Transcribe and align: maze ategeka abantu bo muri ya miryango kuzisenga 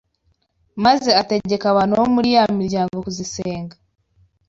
maze 0.85 1.09
ategeka 1.21 1.65
abantu 1.69 1.93
bo 1.99 2.07
muri 2.15 2.29
ya 2.35 2.43
miryango 2.59 2.95
kuzisenga 3.05 3.75